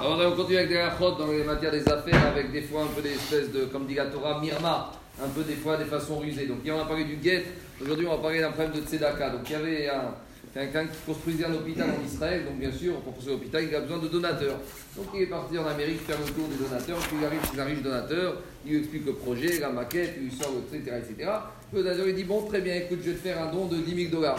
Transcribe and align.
Alors, 0.00 0.32
on 0.32 0.34
continue 0.34 0.56
avec 0.56 0.70
des 0.70 0.80
rachot 0.80 1.10
dans 1.10 1.26
les 1.26 1.44
matières 1.44 1.72
des 1.72 1.86
affaires, 1.86 2.28
avec 2.28 2.50
des 2.52 2.62
fois 2.62 2.84
un 2.84 2.86
peu 2.86 3.02
des 3.02 3.12
espèces 3.12 3.52
de, 3.52 3.66
comme 3.66 3.86
dit 3.86 3.96
la 3.96 4.06
Torah, 4.06 4.40
mirma, 4.40 4.92
un 5.22 5.28
peu 5.28 5.42
des 5.42 5.56
fois 5.56 5.76
des 5.76 5.84
façons 5.84 6.20
rusées. 6.20 6.46
Donc, 6.46 6.64
hier 6.64 6.74
on 6.74 6.80
a 6.80 6.86
parlé 6.86 7.04
du 7.04 7.16
guet, 7.16 7.44
aujourd'hui 7.82 8.06
on 8.06 8.16
va 8.16 8.22
parler 8.22 8.40
d'un 8.40 8.50
problème 8.50 8.72
de 8.72 8.80
tzedaka. 8.80 9.28
Donc, 9.28 9.42
il 9.44 9.52
y 9.52 9.54
avait 9.56 9.88
un, 9.90 10.14
quelqu'un 10.54 10.86
qui 10.86 10.96
construisait 11.04 11.44
un 11.44 11.52
hôpital 11.52 11.90
en 11.90 12.02
Israël, 12.02 12.46
donc 12.46 12.58
bien 12.58 12.72
sûr, 12.72 12.94
pour 13.00 13.12
construire 13.12 13.36
l'hôpital, 13.36 13.62
il 13.62 13.74
a 13.74 13.80
besoin 13.80 13.98
de 13.98 14.08
donateurs. 14.08 14.56
Donc, 14.96 15.06
il 15.14 15.20
est 15.20 15.26
parti 15.26 15.58
en 15.58 15.66
Amérique 15.66 16.00
faire 16.00 16.16
le 16.18 16.32
tour 16.32 16.48
des 16.48 16.64
donateurs, 16.64 16.96
puis 16.96 17.16
il 17.20 17.26
arrive 17.26 17.40
chez 17.52 17.60
un 17.60 17.64
riche 17.64 17.82
donateur, 17.82 18.36
il 18.64 18.72
lui 18.72 18.78
explique 18.78 19.04
le 19.04 19.12
projet, 19.12 19.58
la 19.58 19.68
maquette, 19.68 20.14
il 20.16 20.28
lui 20.28 20.32
sort 20.32 20.54
etc. 20.72 20.96
etc. 20.96 21.30
Le 21.74 21.82
donateur 21.82 22.08
il 22.08 22.14
dit 22.14 22.24
Bon, 22.24 22.40
très 22.46 22.62
bien, 22.62 22.76
écoute, 22.76 23.00
je 23.04 23.10
vais 23.10 23.16
te 23.16 23.22
faire 23.22 23.42
un 23.42 23.52
don 23.52 23.66
de 23.66 23.76
10 23.76 24.04
000 24.08 24.10
dollars. 24.10 24.38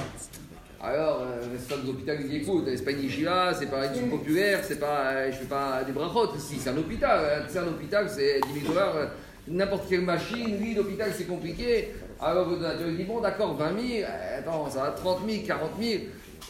Alors, 0.84 1.22
euh, 1.22 1.46
le 1.46 1.52
responsable 1.52 1.84
de 1.84 1.88
l'hôpital, 1.92 2.18
il 2.22 2.30
dit 2.30 2.38
écoute, 2.38 2.66
c'est 2.76 2.84
pas 2.84 2.92
une 2.92 3.04
yeshiva, 3.04 3.54
c'est 3.54 3.68
pas 3.70 3.86
une 3.96 4.10
populaire, 4.10 4.62
c'est 4.64 4.80
pas, 4.80 5.12
euh, 5.12 5.32
je 5.32 5.38
fais 5.38 5.46
pas 5.46 5.84
des 5.86 5.92
brachot 5.92 6.36
ici, 6.36 6.56
c'est 6.60 6.70
un 6.72 6.78
hôpital. 6.78 7.20
euh, 7.22 7.40
C'est 7.48 7.60
un 7.60 7.68
hôpital, 7.68 8.10
c'est 8.10 8.40
10 8.54 8.62
000 8.62 8.74
dollars, 8.74 8.96
euh, 8.96 9.06
n'importe 9.48 9.88
quelle 9.88 10.02
machine, 10.02 10.58
oui, 10.60 10.74
l'hôpital, 10.76 11.12
c'est 11.16 11.26
compliqué. 11.28 11.90
Alors, 12.20 12.50
le 12.50 12.56
donateur, 12.56 12.88
dit 12.98 13.04
bon, 13.04 13.20
d'accord, 13.22 13.56
20 13.56 13.80
000, 13.80 14.04
euh, 14.04 14.40
attends, 14.40 14.70
ça 14.72 14.80
va 14.82 14.92
30 14.92 15.20
000, 15.30 15.44
40 15.46 15.70
000. 15.80 16.04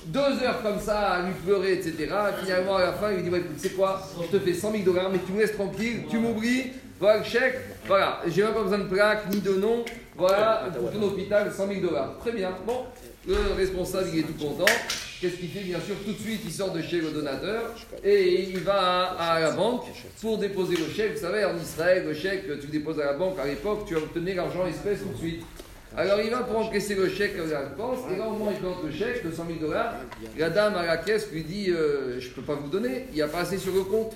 Deux 0.05 0.19
heures 0.43 0.61
comme 0.63 0.79
ça 0.79 0.97
à 1.11 1.21
lui 1.25 1.33
pleurer, 1.45 1.73
etc. 1.73 2.07
Finalement, 2.41 2.77
à 2.77 2.83
la 2.85 2.93
fin, 2.93 3.11
il 3.11 3.17
lui 3.17 3.23
dit 3.23 3.29
ouais, 3.29 3.39
écoute, 3.39 3.57
c'est 3.57 3.75
quoi? 3.75 4.01
Je 4.21 4.37
te 4.37 4.39
fais 4.41 4.53
100 4.53 4.71
000 4.71 4.83
dollars, 4.83 5.09
mais 5.11 5.19
tu 5.25 5.33
me 5.33 5.39
laisses 5.41 5.53
tranquille, 5.53 6.03
tu 6.09 6.17
m'oublies, 6.19 6.71
voilà 7.01 7.17
le 7.17 7.23
chèque, 7.23 7.55
voilà, 7.87 8.21
j'ai 8.27 8.43
même 8.43 8.53
pas 8.53 8.61
besoin 8.61 8.77
de 8.77 8.83
plaque 8.83 9.33
ni 9.33 9.39
de 9.39 9.53
nom, 9.55 9.83
voilà, 10.15 10.69
pour 10.77 10.91
ton 10.91 11.01
hôpital, 11.01 11.51
100 11.51 11.67
000 11.67 11.81
dollars. 11.81 12.15
Très 12.19 12.31
bien, 12.31 12.51
bon, 12.65 12.85
le 13.27 13.35
responsable, 13.57 14.09
il 14.13 14.19
est 14.19 14.23
tout 14.23 14.35
content. 14.35 14.71
Qu'est-ce 15.19 15.37
qu'il 15.37 15.49
fait? 15.49 15.61
Bien 15.61 15.79
sûr, 15.79 15.95
tout 16.05 16.13
de 16.13 16.19
suite, 16.19 16.41
il 16.45 16.51
sort 16.51 16.71
de 16.71 16.81
chez 16.81 17.01
le 17.01 17.09
donateur 17.09 17.73
et 18.03 18.43
il 18.43 18.59
va 18.59 19.13
à, 19.17 19.33
à 19.33 19.39
la 19.39 19.51
banque 19.51 19.85
pour 20.21 20.37
déposer 20.37 20.75
le 20.75 20.93
chèque. 20.93 21.15
Vous 21.15 21.21
savez, 21.21 21.43
en 21.43 21.57
Israël, 21.57 22.05
le 22.05 22.13
chèque, 22.13 22.43
tu 22.45 22.67
le 22.67 22.71
déposes 22.71 22.99
à 22.99 23.05
la 23.05 23.13
banque 23.13 23.39
à 23.39 23.47
l'époque, 23.47 23.85
tu 23.87 23.95
obtenais 23.95 24.35
l'argent 24.35 24.67
espèce 24.67 24.99
tout 24.99 25.09
de 25.09 25.17
suite. 25.17 25.41
Alors 25.97 26.21
il 26.21 26.29
va 26.29 26.43
pour 26.43 26.59
encaisser 26.59 26.93
le 26.93 27.09
chèque 27.09 27.33
à 27.35 27.51
la 27.51 27.65
dépense, 27.65 27.99
et 28.13 28.17
là 28.17 28.27
au 28.27 28.31
moment 28.31 28.45
où 28.45 28.51
il 28.51 28.59
présente 28.59 28.83
le 28.85 28.91
chèque 28.91 29.25
de 29.25 29.31
100 29.31 29.45
000 29.47 29.59
dollars, 29.59 29.95
la 30.37 30.49
dame 30.51 30.75
à 30.75 30.85
la 30.85 30.97
caisse 30.97 31.29
lui 31.31 31.43
dit 31.43 31.69
euh, 31.69 32.19
Je 32.19 32.29
ne 32.29 32.33
peux 32.33 32.43
pas 32.43 32.55
vous 32.55 32.69
donner, 32.69 33.07
il 33.09 33.15
n'y 33.15 33.21
a 33.21 33.27
pas 33.27 33.39
assez 33.39 33.57
sur 33.57 33.73
le 33.73 33.81
compte. 33.81 34.15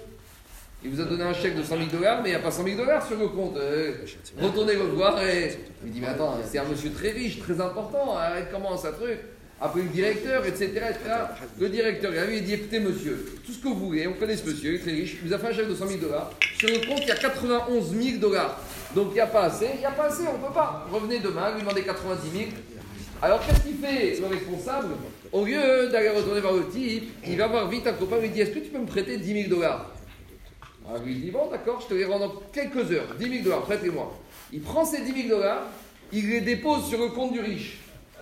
Il 0.85 0.91
vous 0.91 1.01
a 1.01 1.05
donné 1.05 1.23
un 1.23 1.33
chèque 1.33 1.57
de 1.57 1.63
100 1.63 1.77
000 1.77 1.89
dollars, 1.91 2.21
mais 2.21 2.29
il 2.29 2.31
n'y 2.33 2.37
a 2.37 2.43
pas 2.43 2.51
100 2.51 2.63
000 2.63 2.77
dollars 2.77 3.03
sur 3.03 3.17
le 3.17 3.27
compte. 3.29 3.57
Euh, 3.57 3.93
retournez 4.39 4.73
le 4.73 4.83
voir 4.83 5.19
et 5.23 5.57
il 5.83 5.91
dit 5.91 5.99
Mais 5.99 6.07
attends, 6.07 6.37
c'est 6.45 6.59
un 6.59 6.65
monsieur 6.65 6.91
très 6.91 7.09
riche, 7.09 7.39
très 7.39 7.59
important, 7.59 8.15
arrête, 8.15 8.49
comment 8.51 8.77
ça 8.77 8.91
truc 8.91 9.17
Après 9.59 9.81
le 9.81 9.87
directeur, 9.87 10.45
etc. 10.45 10.69
Le 11.59 11.69
directeur, 11.69 12.11
il 12.13 12.29
lui 12.29 12.37
il 12.37 12.43
dit 12.43 12.53
Écoutez, 12.53 12.79
monsieur, 12.79 13.33
tout 13.43 13.51
ce 13.51 13.57
que 13.57 13.67
vous 13.67 13.87
voulez, 13.87 14.05
on 14.05 14.13
connaît 14.13 14.37
ce 14.37 14.47
monsieur, 14.47 14.73
il 14.73 14.75
est 14.75 14.79
très 14.79 14.91
riche, 14.91 15.17
il 15.23 15.27
vous 15.27 15.33
a 15.33 15.39
fait 15.39 15.47
un 15.47 15.53
chèque 15.53 15.69
de 15.69 15.73
100 15.73 15.87
000 15.87 15.99
dollars. 16.01 16.31
Sur 16.59 16.69
le 16.69 16.87
compte, 16.87 16.99
il 17.01 17.07
y 17.07 17.11
a 17.11 17.15
91 17.15 17.91
000 17.91 18.17
dollars. 18.19 18.61
Donc 18.93 19.07
il 19.09 19.15
n'y 19.15 19.21
a 19.21 19.27
pas 19.27 19.45
assez, 19.45 19.69
il 19.73 19.79
n'y 19.79 19.85
a 19.85 19.91
pas 19.91 20.05
assez, 20.05 20.27
on 20.27 20.37
ne 20.37 20.45
peut 20.45 20.53
pas. 20.53 20.85
Revenez 20.91 21.17
demain, 21.17 21.51
lui 21.55 21.61
demandez 21.61 21.81
90 21.81 22.29
000. 22.31 22.49
Alors 23.23 23.43
qu'est-ce 23.43 23.61
qu'il 23.61 23.77
fait 23.77 24.19
le 24.19 24.27
responsable? 24.27 24.89
Au 25.31 25.45
lieu 25.45 25.89
d'aller 25.89 26.09
retourner 26.09 26.41
vers 26.41 26.53
le 26.53 26.67
type, 26.67 27.11
il 27.25 27.37
va 27.37 27.47
voir 27.47 27.67
vite 27.69 27.87
un 27.87 27.93
copain, 27.93 28.17
il 28.17 28.27
lui 28.27 28.29
dit 28.29 28.41
Est-ce 28.41 28.51
que 28.51 28.59
tu 28.59 28.69
peux 28.69 28.77
me 28.77 28.85
prêter 28.85 29.17
10 29.17 29.43
000 29.45 29.49
dollars? 29.49 29.89
Alors 30.87 31.03
lui 31.03 31.13
il 31.13 31.21
dit 31.21 31.31
Bon, 31.31 31.49
d'accord, 31.49 31.81
je 31.81 31.87
te 31.87 31.93
les 31.93 32.05
rends 32.05 32.19
dans 32.19 32.33
quelques 32.51 32.91
heures, 32.91 33.15
10 33.19 33.29
000 33.29 33.43
dollars, 33.43 33.61
prêtez-moi. 33.61 34.13
Il 34.53 34.61
prend 34.61 34.85
ces 34.85 35.01
10 35.01 35.27
000 35.27 35.37
dollars, 35.37 35.63
il 36.11 36.29
les 36.29 36.41
dépose 36.41 36.87
sur 36.87 36.99
le 36.99 37.09
compte 37.09 37.33
du 37.33 37.39
riche. 37.39 37.79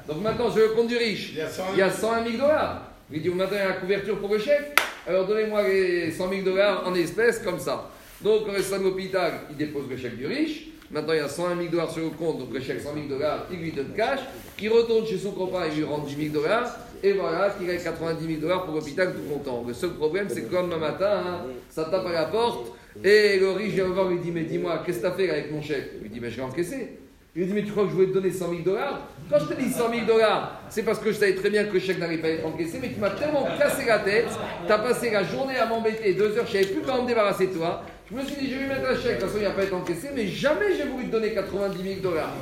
Donc 0.08 0.22
maintenant, 0.22 0.52
sur 0.52 0.61
le 0.61 0.69
compte 0.69 0.88
du 0.88 0.97
riche, 0.97 1.31
Il 1.31 1.38
y 1.38 1.41
a 1.41 1.50
101 1.50 1.66
il 1.73 1.80
y 1.80 1.81
a 1.81 1.91
101 1.91 2.23
000 2.25 2.38
dollars. 2.38 2.81
Il 3.11 3.22
dit 3.22 3.30
Maintenant, 3.30 3.58
il 3.58 3.59
y 3.59 3.61
a 3.61 3.69
la 3.69 3.73
couverture 3.75 4.19
pour 4.19 4.30
le 4.30 4.39
chèque. 4.39 4.78
Alors 5.08 5.28
donnez-moi 5.28 5.64
les 5.64 6.11
100 6.11 6.30
000 6.30 6.41
dollars 6.44 6.88
en 6.88 6.95
espèces, 6.95 7.39
comme 7.39 7.59
ça. 7.59 7.89
Donc, 8.23 8.47
le 8.47 8.53
responsable 8.53 8.85
de 8.85 8.89
l'hôpital, 8.89 9.33
il 9.49 9.57
dépose 9.57 9.83
le 9.89 9.97
chèque 9.97 10.17
du 10.17 10.25
riche. 10.25 10.67
Maintenant, 10.91 11.13
il 11.13 11.17
y 11.17 11.19
a 11.19 11.27
101 11.27 11.57
000 11.57 11.69
dollars 11.69 11.91
sur 11.91 12.03
le 12.03 12.11
compte, 12.11 12.39
donc 12.39 12.53
le 12.53 12.61
chèque 12.61 12.79
100 12.79 12.93
000 12.93 13.07
dollars, 13.07 13.47
il 13.52 13.59
lui 13.59 13.71
donne 13.71 13.93
cash. 13.95 14.19
Il 14.61 14.69
retourne 14.69 15.06
chez 15.06 15.17
son 15.17 15.31
copain, 15.31 15.63
il 15.69 15.79
lui 15.79 15.84
rend 15.84 16.00
10 16.00 16.16
000 16.16 16.34
dollars. 16.34 16.78
Et 17.01 17.13
voilà, 17.13 17.50
qu'il 17.50 17.69
a 17.69 17.75
90 17.75 18.25
000 18.25 18.39
dollars 18.39 18.63
pour 18.63 18.75
l'hôpital 18.75 19.13
tout 19.13 19.34
content. 19.34 19.66
Le 19.67 19.73
seul 19.73 19.91
problème, 19.91 20.28
c'est 20.29 20.44
que 20.44 20.56
comme 20.56 20.72
un 20.72 20.78
matin, 20.78 21.22
hein, 21.25 21.45
ça 21.69 21.85
tape 21.85 22.06
à 22.06 22.11
la 22.11 22.25
porte. 22.25 22.72
Et 23.03 23.39
le 23.39 23.51
riche 23.51 23.73
vient 23.73 23.88
me 23.88 23.94
voir, 23.94 24.07
lui 24.07 24.19
dit 24.19 24.31
Mais 24.31 24.44
dis-moi, 24.44 24.84
qu'est-ce 24.85 25.00
que 25.00 25.03
t'as 25.03 25.11
fait 25.11 25.29
avec 25.29 25.51
mon 25.51 25.61
chèque? 25.61 25.94
Il 25.95 26.03
lui 26.03 26.09
dit 26.09 26.19
Mais 26.22 26.29
je 26.29 26.38
l'ai 26.38 26.44
encaissé. 26.44 27.00
Il 27.35 27.41
lui 27.41 27.47
dit 27.47 27.53
Mais 27.53 27.63
tu 27.63 27.72
crois 27.72 27.84
que 27.85 27.90
je 27.90 27.95
voulais 27.95 28.07
te 28.07 28.13
donner 28.13 28.31
100 28.31 28.50
000 28.50 28.61
dollars? 28.61 29.07
Quand 29.29 29.40
je 29.40 29.53
te 29.53 29.59
dis 29.59 29.69
100 29.69 29.90
000 29.90 30.05
dollars, 30.05 30.61
c'est 30.69 30.84
parce 30.84 31.00
que 31.00 31.11
je 31.11 31.17
savais 31.17 31.34
très 31.35 31.50
bien 31.50 31.66
que 31.66 31.73
le 31.73 31.79
chèque 31.79 32.00
n'arrivait 32.00 32.22
pas 32.22 32.28
à 32.28 32.31
être 32.31 32.45
encaissé, 32.45 32.78
mais 32.79 32.90
tu 32.90 33.00
m'as 33.00 33.09
tellement 33.09 33.47
cassé 33.57 33.85
la 33.85 34.00
tête, 34.00 34.28
t'as 34.67 34.78
passé 34.78 35.09
la 35.09 35.23
journée 35.23 35.57
à 35.57 35.66
m'embêter, 35.66 36.13
deux 36.13 36.38
heures, 36.38 36.45
je 36.45 36.51
savais 36.53 36.66
plus 36.66 36.81
comment 36.85 37.01
me 37.01 37.07
débarrasser 37.07 37.47
toi. 37.47 37.84
Je 38.12 38.18
me 38.18 38.25
suis 38.25 38.36
dit, 38.36 38.52
je 38.52 38.59
vais 38.59 38.68
mettre 38.68 38.90
un 38.90 38.96
chèque, 38.96 39.16
de 39.16 39.22
toute 39.22 39.30
façon, 39.30 39.38
il 39.38 39.44
n'a 39.44 39.52
pas 39.52 39.64
été 39.64 39.74
encaissé, 39.74 40.09
mais 40.14 40.28
jamais 40.28 40.75
j'ai 40.75 40.84
voulu 40.84 41.06
te 41.06 41.12
donner 41.12 41.34
90 41.34 41.81
000 41.81 42.02
dollars. 42.02 42.34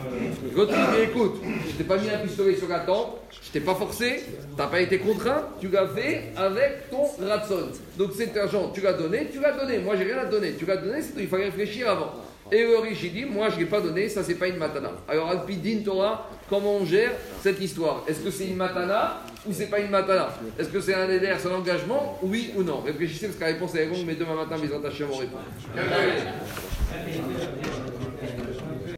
L'autre, 0.55 0.73
il 0.75 0.95
dit, 0.97 1.03
écoute, 1.03 1.35
je 1.69 1.75
t'ai 1.77 1.83
pas 1.83 1.97
mis 1.97 2.09
un 2.09 2.17
pistolet 2.17 2.55
sur 2.55 2.67
la 2.67 2.79
tempe, 2.79 3.19
je 3.29 3.51
t'ai 3.51 3.59
pas 3.59 3.75
forcé, 3.75 4.23
t'as 4.57 4.65
pas 4.67 4.81
été 4.81 4.97
contraint, 4.97 5.49
tu 5.59 5.67
l'as 5.67 5.87
fait 5.87 6.31
avec 6.35 6.89
ton 6.89 7.03
ratson. 7.23 7.69
Donc 7.95 8.11
cet 8.17 8.35
argent, 8.35 8.71
tu 8.73 8.81
l'as 8.81 8.93
donné, 8.93 9.29
tu 9.31 9.39
l'as 9.39 9.51
donné. 9.51 9.77
Moi, 9.77 9.95
j'ai 9.97 10.05
rien 10.05 10.17
à 10.17 10.25
donner. 10.25 10.53
Tu 10.53 10.65
l'as 10.65 10.77
donné. 10.77 10.99
Il 11.17 11.27
fallait 11.27 11.45
réfléchir 11.45 11.89
avant. 11.89 12.11
Et 12.51 12.63
le 12.63 12.79
riche, 12.79 13.09
dit, 13.11 13.25
moi, 13.25 13.49
je 13.49 13.55
ne 13.55 13.59
l'ai 13.61 13.65
pas 13.67 13.81
donné, 13.81 14.09
ça, 14.09 14.23
c'est 14.23 14.35
pas 14.35 14.47
une 14.47 14.57
matana. 14.57 14.91
Alors, 15.07 15.29
Alpidin 15.29 15.83
Torah, 15.85 16.27
comment 16.49 16.77
on 16.77 16.85
gère 16.85 17.11
cette 17.41 17.61
histoire? 17.61 18.03
Est-ce 18.07 18.19
que 18.19 18.31
c'est 18.31 18.47
une 18.47 18.57
matana? 18.57 19.21
Ou 19.47 19.53
c'est 19.53 19.67
pas 19.67 19.79
une 19.79 19.89
matana 19.89 20.29
Est-ce 20.57 20.69
que 20.69 20.79
c'est 20.79 20.93
un 20.93 21.09
éder, 21.09 21.33
c'est 21.39 21.47
un 21.47 21.55
engagement 21.55 22.19
Oui 22.21 22.53
ou 22.55 22.63
non 22.63 22.81
Réfléchissez 22.81 23.27
parce 23.27 23.37
que 23.37 23.41
la 23.41 23.47
réponse 23.47 23.75
est 23.75 23.85
longue, 23.85 24.03
mais 24.05 24.15
demain 24.15 24.35
matin, 24.35 24.57
mes 24.57 24.73
attachés 24.73 25.03
vont 25.03 25.17
répondre. 25.17 25.43